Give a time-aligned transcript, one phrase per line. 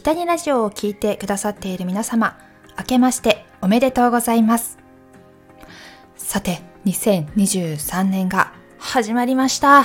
[0.00, 2.38] 北にラジオを聞いてくださっている皆様、
[2.78, 4.78] 明けましておめでとうございます。
[6.16, 9.80] さて、2023年が始まりました。
[9.82, 9.84] い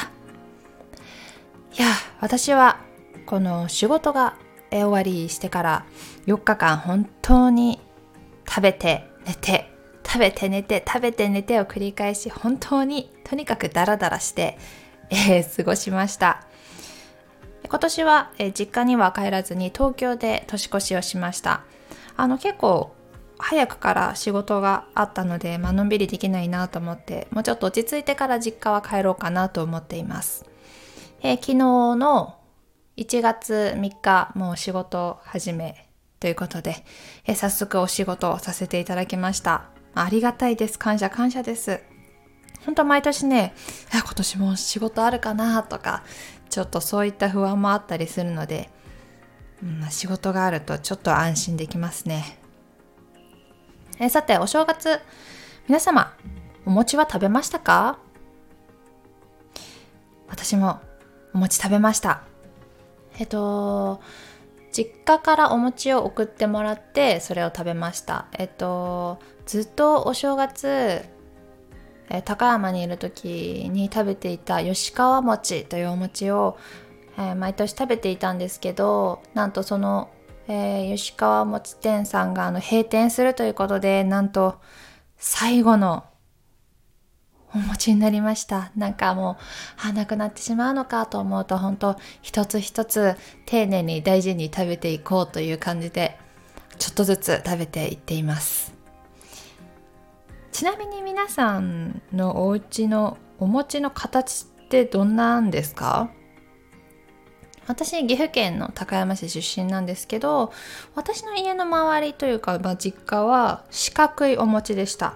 [1.82, 1.88] や、
[2.22, 2.80] 私は
[3.26, 4.38] この仕事が
[4.72, 5.86] 終わりしてから
[6.28, 7.82] 4日間本当に
[8.48, 9.70] 食べて寝て
[10.06, 14.58] 食べて寝て食べて寝てを繰り返し本当にとにかくダラダラして、
[15.10, 16.45] えー、過ごしました
[17.70, 21.64] 今年は、え、実家には帰らずに東京で年越しをしました
[22.18, 22.96] あの結構
[23.38, 30.46] 早くから仕事があったので、まあのんびりできないなと思ってもうちょっと落ち着いてから実家は帰ろうかなと思っています、
[31.22, 32.36] え、昨日の
[32.98, 36.84] 1月3日もう仕事始めということで、
[37.26, 39.66] え早速お仕事をさせていただきました。
[39.94, 40.80] ありがたいです。
[40.80, 41.82] 感謝感謝です。
[42.66, 43.54] 本当毎年ね、
[43.92, 46.04] 今年も仕事あるかなとか、
[46.56, 48.70] ちょっとそういった不安もあったりするので、
[49.62, 52.40] うん、仕事があるとちょっと安心できますね。
[54.00, 55.02] えさて、お正月、
[55.68, 56.14] 皆様、
[56.66, 58.00] お餅は食べましたか？
[60.30, 60.80] 私も
[61.34, 62.24] お餅食べました。
[63.20, 64.00] えっと、
[64.72, 71.04] 実家からお餅を送ってもらってそれを食べましたえっとずっとお正月
[72.10, 76.58] え高山にいる時に食べていた吉川餅というお餅を、
[77.18, 80.10] えー、毎年食べていたんですけどなんとその、
[80.48, 84.60] えー、吉川餅店さんがあの閉店するということでなんと
[85.18, 86.04] 最後の
[87.56, 88.72] お餅になりました。
[88.76, 96.18] なんかもう、あ、なくなってしまうのかと思うと、本当一つ一つ丁寧に大事に食べていこうという感じで、
[96.78, 98.75] ちょっとずつ食べていっています。
[100.56, 106.10] ちなみに皆さんのお家のお餅の形ってどんなんですか？
[107.68, 110.54] 私岐阜県の高山市出身なんですけど
[110.96, 115.16] 私の家の周りというか、まあ、実家は四角いお餅でした。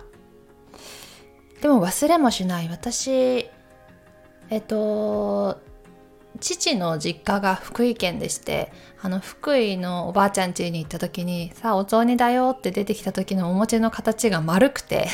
[1.62, 2.68] でも忘れもしない。
[2.68, 3.50] 私
[4.50, 5.58] えっと
[6.40, 15.08] 父の実家が福井県でしてあの福井のおばあちゃん家に行った時にさあお雑煮だよって出てきた時のお餅の形が丸くて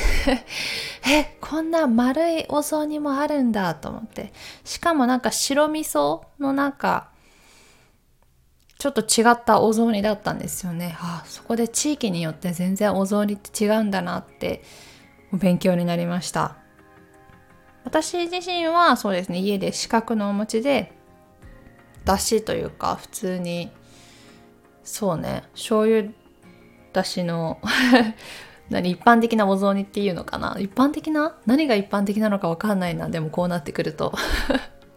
[1.08, 4.34] えこんな丸いお雑煮もあるんだと思って。
[4.64, 7.10] しかもなんか白味噌のなんか
[8.78, 10.98] ちょっと違ったお雑煮だったんですよね。
[11.00, 14.64] あそこで地域によって全然お雑煮って違うんだなって
[15.34, 16.58] 勉強になりました。
[17.84, 20.92] 私自身はそうですね家で四角のお餅で
[22.06, 23.72] だしというか普通に。
[24.84, 25.44] そうね。
[25.54, 26.10] 醤油
[26.94, 27.60] だしの
[28.70, 30.56] 何一般的なお雑煮っていうのかな？
[30.60, 31.36] 一般的な？
[31.46, 33.10] 何が一般的なのかわかんないな。
[33.10, 34.14] でもこうなってくると。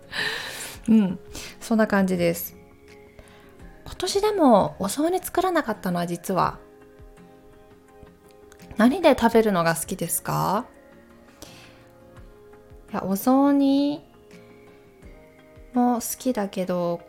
[0.88, 1.18] うん。
[1.60, 2.56] そんな感じです。
[3.84, 6.58] 今年でもお雑煮作らなかったのは実は。
[8.76, 10.66] 何で食べるのが好きですか？
[12.92, 14.02] いやお雑煮
[15.78, 17.00] も好きだけど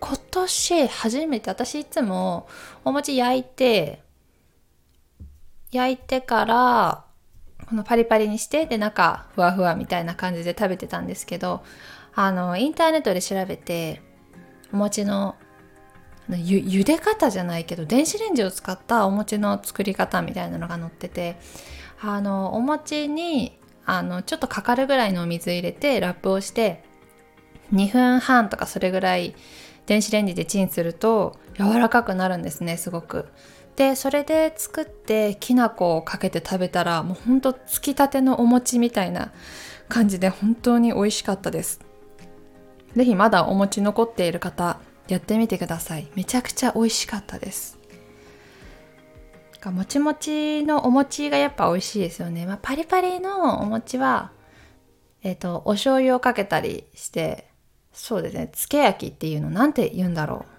[0.00, 2.48] 今年初めて私いつも
[2.84, 4.02] お餅焼いて
[5.70, 7.04] 焼いてから
[7.68, 11.64] このパリパリにしてで中ふわふわみたいな感じで食べてたんですけど
[12.14, 14.02] あのインターネットで調べて
[14.72, 15.36] お餅の
[16.28, 21.36] ゆ茹で方じゃないけど電子レンジを使ったお餅の作り方みたいなのが載ってて
[22.00, 26.83] あのお餅にあのちょっとかかるぐらいのお水入れてラップをして
[27.74, 29.34] 2分半とかそれぐらい
[29.86, 33.26] 電子レンジでチンすると柔らかくなるんですねすごく。
[33.76, 39.32] でそれで作ってきな粉をかけて食べたらもうほんとつきたてのお餅みたいな
[39.88, 41.80] 感じで本当に美味しかったです。
[42.94, 47.78] 是非まだお餅残っている方やってみてくださいめちゃくちゃ美味しかったです
[49.64, 54.30] もちもちのお餅がやっぱ美味しいですよね、まあ、パリパリのお餅は
[55.22, 57.48] えっ、ー、とお醤油をかけたりして
[57.94, 58.50] そうですね。
[58.52, 60.54] つけ焼きっていうのなんて言うんだろう。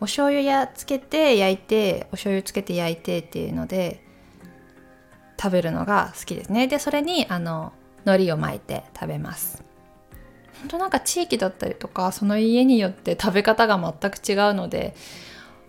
[0.00, 4.04] お醤油やつけて焼いてお醤油つけて焼いてっていうので
[5.40, 6.66] 食べるのが好きですね。
[6.66, 7.72] でそれにあの
[8.04, 9.62] 海苔を巻いて食べます。
[10.60, 14.96] 本当なんか地域だったりとかその家によって食べ方が全く違うので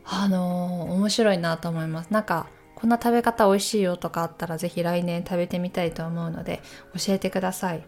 [0.03, 2.09] あのー、面白いなと思います。
[2.11, 6.61] なんかこんな食べ方美味しいよとかあったら是非来年食べてみたいと思うので
[6.97, 7.83] 教えてください。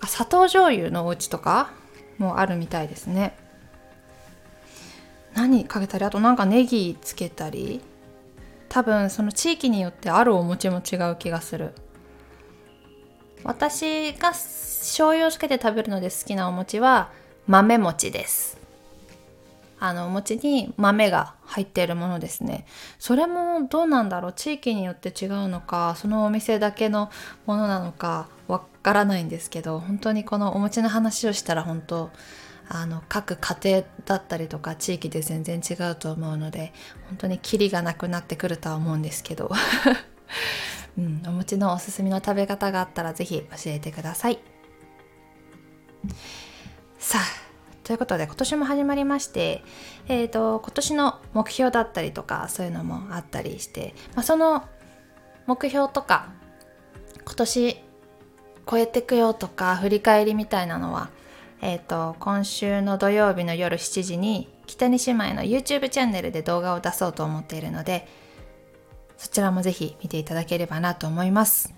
[0.00, 1.72] あ砂糖醤油のお家とか
[2.18, 3.36] もあるみたいですね。
[5.34, 7.80] 何かけたりあとなんかネギつけたり
[8.68, 11.72] 多分その地域によってあるお餅も違う気がする。
[13.44, 17.12] 私が醤油をつけて食べるので好きなお餅は
[17.46, 18.57] 豆餅です。
[19.80, 22.66] あのお餅に豆が入っているものですね。
[22.98, 24.32] それもどうなんだろう？
[24.32, 25.94] 地域によって違うのか？
[25.96, 27.10] そのお店だけの
[27.46, 28.28] ものなのか？
[28.48, 32.10] わからないんですけど本当にこのお餅の話をしたら本当
[32.68, 36.72] あの各家庭だったりとか地域で全然違うと思うので
[37.08, 39.50] 本当にキリがなくなってくるとは思うんですけど、
[40.98, 44.38] うん、お餅のおすすめの食べ方があったら是非教えてください。
[46.98, 47.22] さあ
[47.88, 49.64] ということで今年も始まりまして、
[50.08, 54.62] えーと、今年の目標だったりとかそういうのもあったりして、まあ、その
[55.46, 56.28] 目標とか
[57.24, 57.80] 今年
[58.70, 61.08] 超えてくよとか振り返りみたいなのは、
[61.62, 68.06] えーと、今週の土曜日の夜7時に北に姉妹の YouTube チャンネルで動画を出そうと思っているので
[69.16, 71.77] そちらもぜひ見ていただければなと思います。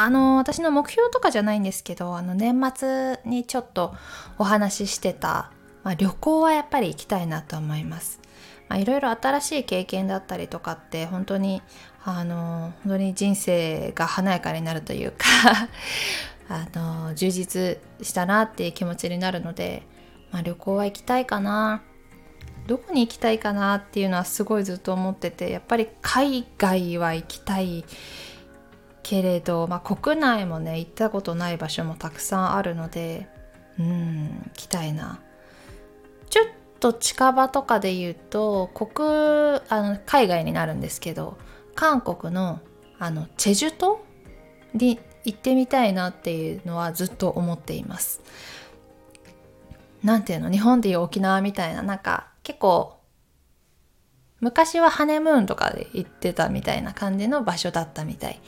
[0.00, 3.96] あの私の目標とかじゃないんですけどあの年末にちょっと
[4.38, 5.50] お話ししてた、
[5.82, 8.20] まあ、旅行はやっぱり行きたいなと思います。
[8.68, 11.62] まあ、いろいろ新しい経験だったりとかって本当に
[12.04, 15.26] あの本当に人生が華やかになるというか
[16.48, 19.82] あの充実したなっていう気持ちになるので、
[20.30, 21.82] まあ、旅行は行きたいかな
[22.68, 27.84] どこに行きたいかなっていうのはすごいずっと思っててやっぱり海外は行きたい
[29.02, 33.28] けれど、まあ、国内もね行ったことない場所もたくさんあるので
[33.78, 35.20] うん行きたいな。
[36.30, 36.46] ちょっ
[36.80, 39.08] と近場とかで言うと国
[39.68, 41.38] あの海外になるんですけど
[41.74, 42.60] 韓国の
[42.98, 44.00] あのチェジュ島
[44.74, 48.20] に行ってみたいなっていうのはずっと思っています。
[50.02, 50.50] なんていうの？
[50.50, 52.98] 日本でいう沖縄みたいななんか結構
[54.40, 58.40] 昔はハネムーンとかで行ってたみたいな感じの場所だったみたい。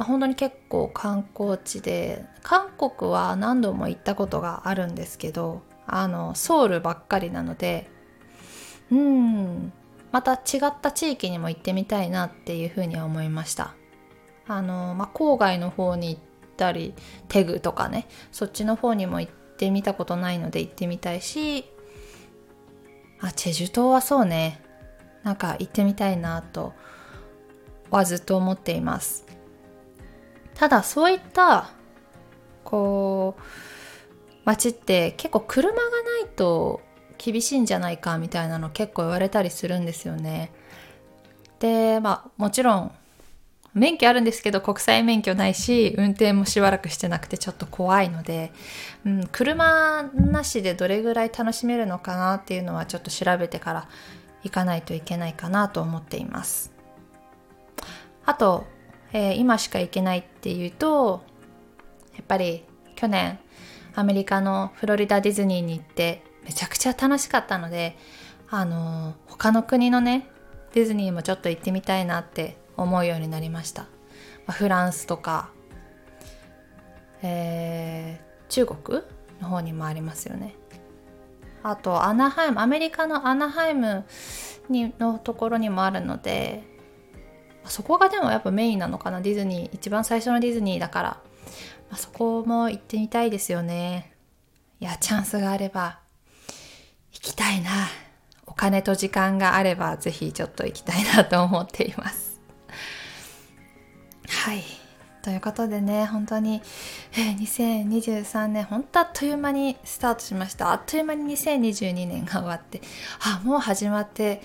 [0.00, 7.90] まあ、本当に結構観光地で韓国は何度も行ったことがあるんですけどあのソウルばっかりなので
[8.90, 9.70] うん
[10.10, 13.74] また違った地域にも行ってみたいなっていうふうには思いました。
[14.48, 16.22] あの、まあ、郊外の方に行っ
[16.56, 16.94] たり
[17.28, 21.66] テグとかねそっちの方にも行ってみたことないので行ってみたいし
[23.20, 24.62] あチェジュ島はそうね
[25.24, 26.72] なんか行ってみたいなと
[27.90, 29.39] はずっと思っています。
[30.60, 31.70] ただそういった
[32.64, 33.42] こう
[34.44, 36.82] 街って結構車がないと
[37.16, 40.52] 厳しいんじゃないかみたいなの結構言われたりするんですよね。
[41.60, 42.92] でまあもちろん
[43.72, 48.52] 免許あるんですけど国際免許ないし運転もしばらくしてなくてちょっと怖いので、
[49.06, 53.88] うん、車なしでどれぐらい楽しめるのかなっていうのはちょっと調べてから
[54.42, 56.70] 行かないといけないかなと思っています。
[58.26, 58.66] あと
[59.12, 61.22] えー、今しか行けないっていうと
[62.14, 62.64] やっぱり
[62.94, 63.38] 去年
[63.94, 67.96] アメリカのフロリダディズニーに行ってめちゃくちゃ楽しかったので
[68.48, 70.28] あのー、他の国のね
[70.72, 73.88] ディズニーもちょっと行ってみたいなって思うようになりました、ま
[74.48, 75.50] あ、フランスとか、
[77.22, 79.02] えー、中国
[79.40, 80.54] の方にもありますよね。
[81.62, 84.04] あとアナハイムアメリカのアナハイム
[84.70, 86.64] にのところにもあるので
[87.66, 89.20] そこがでもやっぱメインなのかな。
[89.20, 91.08] ディズニー一番最初のディズニーだから、
[91.90, 94.12] まあ、そこも行ってみたいですよね。
[94.80, 96.00] いやチャンスがあれば
[97.12, 97.70] 行きたいな。
[98.46, 102.40] お金と時間があればぜひちょっと行きたいなと思っています。
[104.28, 104.62] はい。
[105.22, 106.62] ということでね本当に、
[107.12, 110.72] えー、2023年本当あっという間にスタートしました。
[110.72, 112.80] あっという間に2022年が終わって
[113.20, 114.42] あもう始まって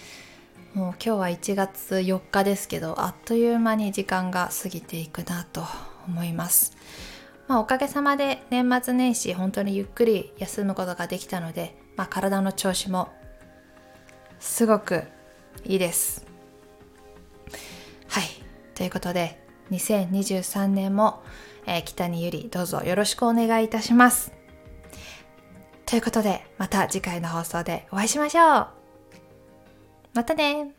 [0.75, 5.63] もう今日は1月4日ですけどあっという間に時間が過ぎていくなと
[6.05, 6.75] 思います、
[7.47, 13.07] まあ、おかげさまで年末年始本当にゆっくり休むことができたので、まあ、体の調子も
[14.39, 15.05] すごく
[15.63, 16.25] いいです。
[18.09, 18.25] はい。
[18.75, 19.41] ということで
[19.71, 21.23] 2023年も、
[21.65, 24.33] えー、北にゆりどうぞよろしくお願いいたします。
[25.85, 28.84] ということでまた次回の放送でお会いしましょう。
[30.15, 30.71] またね